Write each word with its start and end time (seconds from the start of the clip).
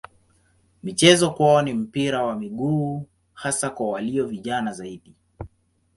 Michezo 0.83 1.31
kwao 1.31 1.61
ni 1.61 1.73
mpira 1.73 2.25
wa 2.25 2.35
miguu 2.35 3.05
hasa 3.33 3.69
kwa 3.69 3.89
walio 3.89 4.27
vijana 4.27 4.71
zaidi. 4.73 5.13